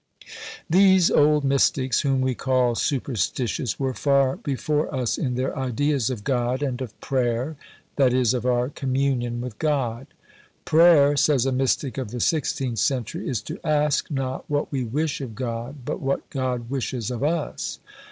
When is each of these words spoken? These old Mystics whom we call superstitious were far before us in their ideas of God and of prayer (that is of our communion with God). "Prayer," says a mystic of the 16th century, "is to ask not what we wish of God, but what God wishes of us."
These 0.67 1.11
old 1.11 1.43
Mystics 1.43 2.01
whom 2.01 2.21
we 2.21 2.33
call 2.33 2.73
superstitious 2.73 3.79
were 3.79 3.93
far 3.93 4.35
before 4.37 4.91
us 4.91 5.15
in 5.15 5.35
their 5.35 5.55
ideas 5.55 6.09
of 6.09 6.23
God 6.23 6.63
and 6.63 6.81
of 6.81 6.99
prayer 7.01 7.55
(that 7.97 8.11
is 8.11 8.33
of 8.33 8.43
our 8.43 8.69
communion 8.69 9.41
with 9.41 9.59
God). 9.59 10.07
"Prayer," 10.65 11.15
says 11.15 11.45
a 11.45 11.51
mystic 11.51 11.99
of 11.99 12.09
the 12.09 12.17
16th 12.17 12.79
century, 12.79 13.29
"is 13.29 13.43
to 13.43 13.59
ask 13.63 14.09
not 14.09 14.43
what 14.49 14.71
we 14.71 14.83
wish 14.83 15.21
of 15.21 15.35
God, 15.35 15.75
but 15.85 15.99
what 16.01 16.27
God 16.31 16.71
wishes 16.71 17.11
of 17.11 17.23
us." 17.23 17.77